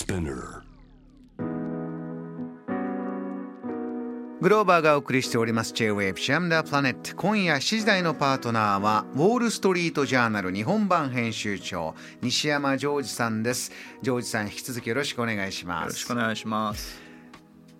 [0.00, 0.62] Spinner.
[4.40, 5.74] グローバーがお送りしております。
[5.74, 13.72] J-Wave シャムダープラネット今夜7時台のパートナーはウォールストリートジャーナル日本版編集長西山ジョージさんです。
[14.00, 15.84] ジョージさん引き続きよろしくお願いします。
[15.84, 16.98] よろしくお願いします。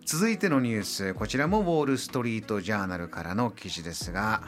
[0.04, 4.42] 続いてのニュースこちらもウォール・ストリート・ジャーナルからの記事ですが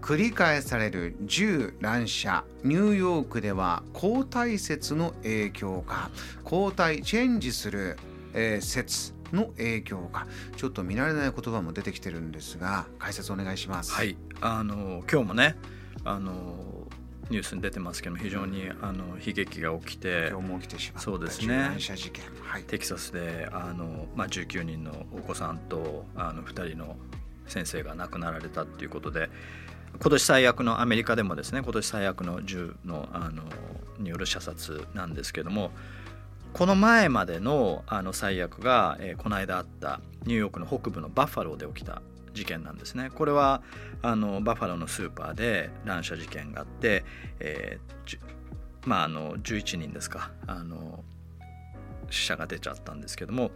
[0.00, 6.10] 繰り返される銃乱射ニューヨークでは交代説の影響か。
[6.44, 7.96] 交代チェンジする、
[8.34, 10.26] えー説の影響か。
[10.56, 13.92] ちょっと見慣れない言葉も出てきてるんですが解説お願いします。
[13.92, 14.16] はい。
[14.40, 15.56] あの今日もね
[16.04, 16.32] あの
[17.30, 21.46] ニュースに出てますけども非常にあの悲劇が起きて今日も起きてしまったそうですね。
[21.46, 22.24] 銃乱射事件。
[22.42, 22.64] はい。
[22.64, 26.96] テキサスであの、まあ、19人のお子さんとあの2人の
[27.46, 29.30] 先生が亡くなられたっていうことで
[29.98, 33.42] 今年最悪のアメリカでもですね今年最悪の銃のあの
[33.98, 35.70] による射殺なんですけども
[36.52, 42.02] この前までのあの最悪が、えーこの間あったニューヨークの北部のバッファローで起きた
[42.32, 43.10] 事件なんですね。
[43.14, 43.62] これは
[44.02, 47.04] あのバッファローのスーパーで乱射事件があって、
[47.38, 48.18] えー
[48.86, 51.04] まああの11人ですかあの
[52.10, 53.50] 死者が出ちゃったんですけども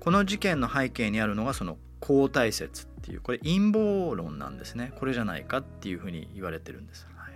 [0.00, 4.92] この事件の背景にあるのがその交代説っていうこれ陰謀論なんですね。
[4.98, 7.06] これじゃないかっていうふうに言われてるんです。
[7.16, 7.32] はい。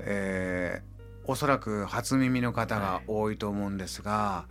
[0.00, 0.94] えー
[1.26, 4.44] おそらく初耳の方が多いと思うんですが、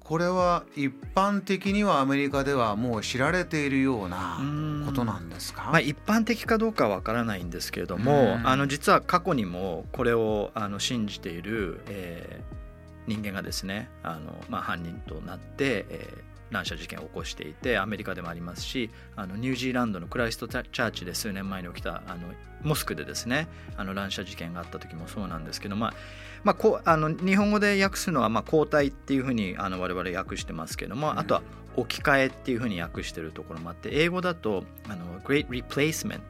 [0.00, 4.38] これは一般的にはアメリカではもう知られているような
[4.84, 5.70] ことなんですか？
[5.70, 8.46] まあ、一般的かどうかはわからないんですけれども、うん。
[8.46, 12.60] あの実は過去にもこれをあの信じている、えー
[13.06, 22.28] 人間がですねあの、まあ、犯人となって、えー乱射事件を起こしていてアメリカでもありますしあのニュージーランドのクライストチャーチで数年前に起きたあの
[22.62, 25.94] モスクでですねあの乱射事件があった時もそうなんですけど、まあ
[26.42, 31.42] まあ、こうあの日本語で訳すのは、まあ、交代っていうふうにあの我々訳してますけども、あとは
[31.76, 36.20] 置き換えっていうふうに訳してるところもあって英語だとあの Great Replacement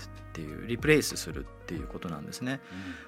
[0.40, 2.60] っていうリプレイスするっていうことなんですね。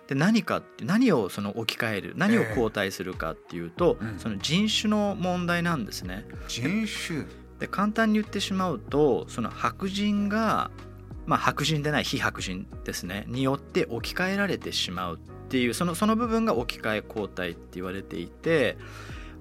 [0.06, 4.18] で何かって何をその置き換える何を交代するかっていうと、うん。
[4.18, 6.26] その人種の問題なんですね。
[6.48, 7.24] 人種。
[7.58, 10.72] で簡単に言ってしまうとその白人が、
[11.26, 13.24] まあ、白人でない非白人ですね。
[13.28, 18.76] によって置き換えられてしまうっていうそのその部分が置き換え交代って言われていて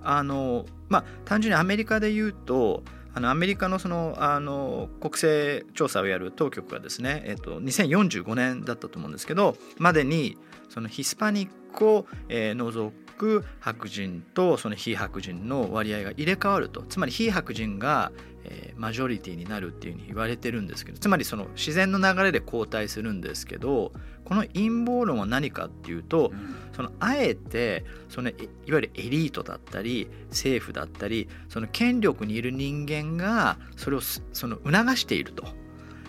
[0.04, 10.38] あのまあ単純にアメリカで言うとあのアメリカのそのあの国勢調査をやる当局がですね、えっと、2045年だったと思うんですけどまでに
[10.70, 16.82] そのヒスパニックを、えー除く白人とその非白人の割合が入れ替わると。
[16.82, 18.12] つまり非白人が、
[18.46, 20.98] えーマジョリティになるっていうふうに言われてるんですけど。
[20.98, 23.92] つまりその自然の流れで交代するんですけど
[24.26, 26.32] この陰謀論は何かっていうと、
[26.76, 28.34] そのあえてそのい
[28.66, 35.46] いわゆるエリートだったり政府だったりその権力にいる人間がそれをすその促していると。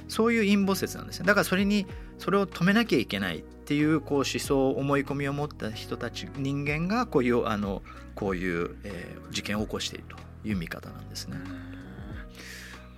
[0.08, 1.86] そういう陰謀説なんですねだからそれに
[2.18, 7.82] それを止めなきゃいけないっていうこう思想思い込みを持った人たち人間がこういうあの
[8.16, 11.38] こういう、えー事件を起こしているという見方なんですね。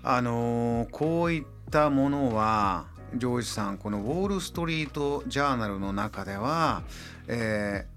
[0.03, 6.83] あのーこういったものはジョージさんこのウォール・ストリート・ジャーナルの中では、
[7.29, 7.95] えー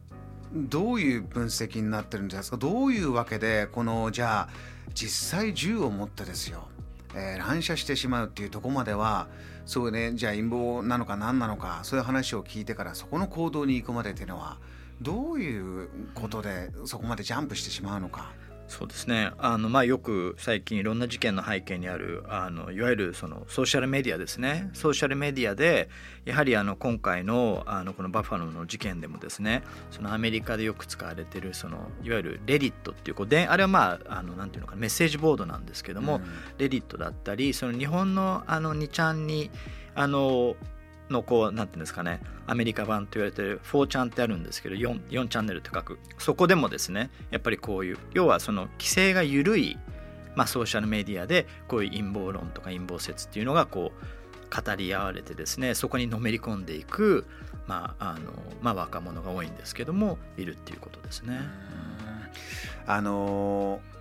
[0.54, 2.58] どういう分析になってるんですか？
[2.58, 4.50] どういうわけでこのじゃあ
[4.94, 6.70] 実際銃を持ってですよ、
[7.18, 9.28] えー乱射してしまうっていうとこまでは
[9.66, 14.58] そうねじゃあ陰謀なのか何なのかそういう話を聞いてからそこの行動に行くまでっていうのは
[15.02, 18.32] どういうことでそこまでジャンプしてしまうのか。
[18.68, 19.32] そうですね。
[19.38, 24.70] あの、まあ、よく最近いろんな事件の背景にあるあのいわゆるそのソーシャルメディアですね。
[24.74, 25.90] ソーシャルメディアで
[26.26, 36.24] やはりあの今回のあのこのバッファローの事件でもですねそのアメリカでよく使われてるそのいわゆるレディットっていうこうであれはまああのなんていうのかなメッセージボードなんですけども、うん。
[36.58, 39.50] レディットだったりその日本のあの2ちゃんに
[39.96, 40.56] あの
[41.10, 42.22] のこうなんていうんですかね。
[42.46, 46.00] アメリカ版と言われてる4ちゃんってあるんですけど 4, 4チャンネルって書く。
[46.18, 49.78] そこでもですねやっぱりこういう要はその規制が緩い、
[50.36, 57.26] まあ、ソーシャルメディアでこういう陰謀論とか陰謀説っていうのがこう語り合われてですねそこにのめり込んでいく、
[57.68, 61.42] まああのまあ、若者が多いんですけどもいるっていうことですね。
[62.86, 63.98] あのー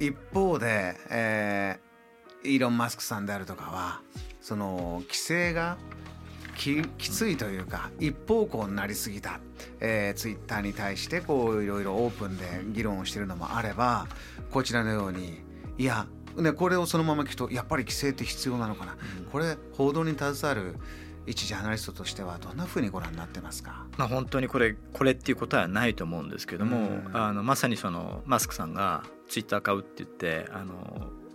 [0.00, 1.89] 一方で、えー
[2.44, 4.00] イーロン・マスクさんであるとかは
[4.40, 5.76] その規制が
[6.56, 9.40] ききついというか一方向になりすぎた、
[9.80, 14.06] えー、ツイッターに対してこういろいろオープンで議論をしているのもあれば
[14.50, 15.40] こちらのように
[15.78, 16.06] いや
[16.36, 18.96] ね、これをそのまま聞くとやっぱり規制って必要なのかな、
[19.32, 20.76] これ報道に携わる、
[21.26, 30.74] 一ジャーナリストとしてはどんなふうにご覧になってますか、まあ、本当にこれこれっていうことはないと思うんですけども、うん、あのまさにそのマスクさんがツイッター買うって言ってあの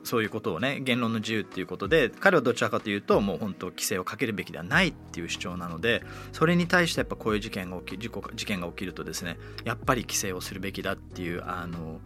[0.06, 12.00] そういうことをね言論の自由っていうことで彼はどちらかというともう本当規制をかけるべきではないっていう主張なのでそれに対してやっぱこういう事件が起き事故事件が起きるとですねやっぱり規制をするべきだっていうあの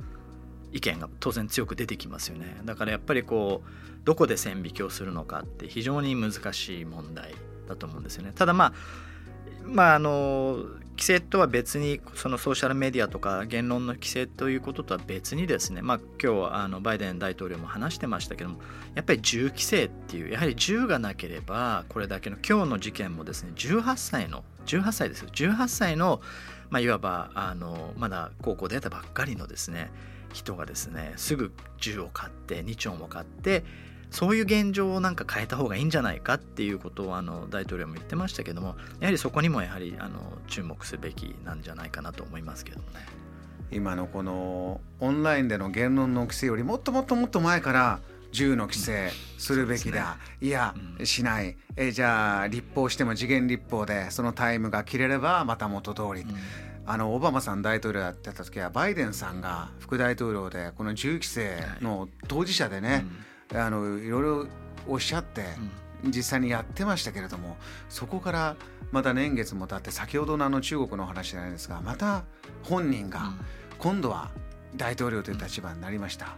[0.72, 2.62] 意見が当然強く出てきますよね。
[2.64, 3.70] だからやっぱりこう
[4.06, 7.34] どこで線引きをするのかって非常に難しい問題
[7.68, 8.32] だと思うんですよね。
[8.36, 8.74] ただまあ
[9.64, 10.66] まああの
[11.00, 18.60] 規制とは別にそのソーシャルメディアとか言論の規制ということとは別にですね、まあ、今日あのバイデン大統領も話してましたけども
[18.96, 25.30] やっぱり銃規制っていうやはり銃がなければこれだけの今日の事件もですね18歳の18歳ですよ。
[25.30, 26.20] 18歳の、
[26.70, 29.92] まあ、いわばあのまだ高校出たばっかりのですね
[30.34, 33.64] 人がですねすぐ銃を買って2丁も買って
[34.12, 43.06] そういう現状をなんか変えた方がいいんじゃないかっていうことをあの大統領も言ってましたけどもやはりそこにもやはりあの注目すべきなんじゃないかなと思いますけどもね。
[43.72, 48.00] 今のこのオンラインでの言論の規制よりもっともっともっと前から
[48.32, 51.56] 銃の規制するべきだ、うんね、いや、うん、しない。
[51.76, 56.36] えじゃあ立法しても次元立法でそのタイムが切れればまた元通り、うん、
[56.88, 63.06] あのオバマさん大統領やってた時はバイデンさんが副大統領でこの銃規制の当事者でね、はい
[63.54, 64.48] あのいろいろ
[64.88, 65.44] おっしゃって、
[66.04, 67.58] 実際にやってましたけれども
[67.90, 68.56] そこから
[68.92, 72.24] また年月も経って先ほどのあの中国の話じゃないですがまた
[72.64, 73.34] 本人が
[73.80, 74.32] 今度は
[74.76, 76.38] 大統領という立場になりました。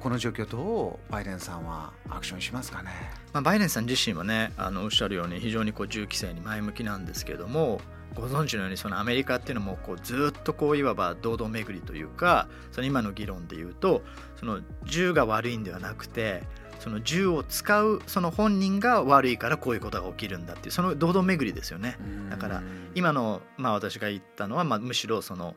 [0.00, 2.90] この状況どうバイデンさんはアクションしますかね、
[3.32, 7.80] まあ、バイデンさん自身はねあのおっしゃるように非常にこう銃規制に前向きなんですけれども
[8.14, 14.02] ご存知のようにそのアメリカっていうのもこうずっとこういわば堂々巡りというかその今の議論で言うと
[14.36, 16.42] その銃が悪いんではなくて
[16.78, 21.96] その銃を使うその本人が悪いからこういうことが起きるんだっていうその堂々巡りですよね。
[22.30, 22.62] だから
[22.94, 25.56] 今のまあ私が言ったのはまあむしろその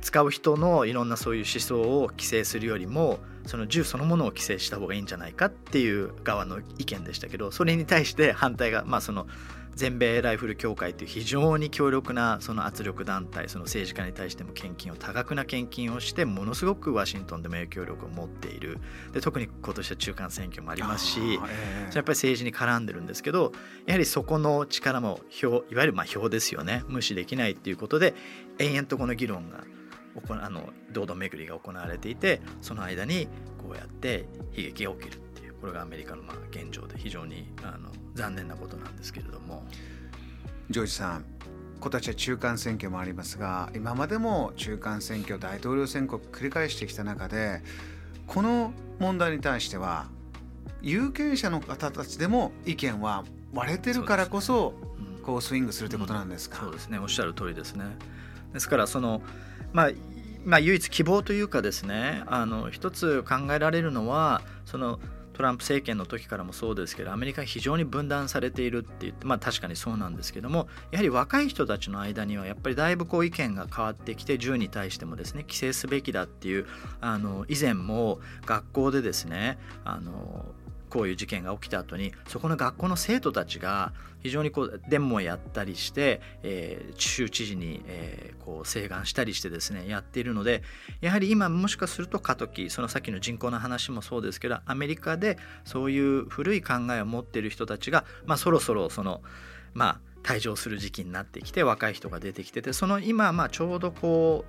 [0.00, 3.18] 使う人のいろんなそういう思想を規制するよりも
[3.50, 9.26] その銃そのものを規制した方がいいんじゃないかっていう側の意見でしたけどそれに対して反対がまあその
[9.74, 18.78] 全米ライフル協会という非常に強力なその圧力団体その政治家に対しても献金を多額な献金をしてものすごくワシントンでも影響力を持っている。
[19.12, 21.40] で特に今年は中間選挙もありますし、えー、やっ
[21.92, 23.52] ぱり政治に絡んでるんですけど
[23.86, 26.84] やはりそこの力も票いわゆるまあ票ですよね。
[26.86, 28.14] 無視できないっていうことで
[28.58, 29.64] 延々とこの議論が
[30.28, 33.28] あの堂々巡りが行われていてその間に
[33.58, 39.64] こうやって悲劇が起きるっていうこれがアメリカのまあ現状で非常にあの残念なことなんですけれども。
[40.70, 41.24] ジョージさん
[41.80, 47.62] 今年は中間選挙もありますが今までも中間選挙大統領選挙を繰り返してきた中で
[48.28, 50.06] この問題に対しては
[50.82, 54.74] 有権者の方たちでも意見は割れてるからこそ
[55.24, 56.98] こうスイングするということなんですか、そうですね。
[56.98, 57.84] おっしゃる通りですね。
[58.52, 59.22] ですからその
[59.72, 59.90] まあ
[60.44, 64.98] まあ、唯一希望というかですねあの一つ考えられるのはその
[65.40, 76.66] トランプ政権の時からもそうですけどアメリカ非常に分断されているって言ってまあ確かにそうなんですけどもやはり若い人たちの間にはやっぱりだいぶこう意見が変わってきて銃に対してもですね規制すべきだっていう
[77.00, 80.44] あの以前も学校でですねあの
[80.90, 83.92] こういう事件が起きた後にそこの学校の生徒たちが
[84.22, 90.62] 非常にこうデモをやったりして、えー、州知事に、えー、こう請願したりしてですねやっているので
[91.00, 99.22] やはり今もしかすると過渡期そのさっきの人口の話もそうですけどアメリカでそういう古い考えを持っている人たちが、まあ、そろそろその
[99.72, 104.44] まあ退場する時期になってきて若い人が出てきててその今まあちょうどこ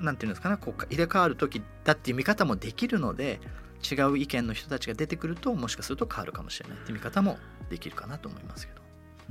[0.00, 3.40] うなんていうんですかねこう入れ替わる時だっていう見方もできるので
[3.82, 8.82] 違う意見の人たちが出てくるともしかすると変わるかもしれないって見方もできるかなと思いますけど。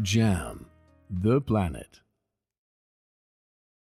[0.01, 0.65] JAM
[1.11, 1.87] The Planet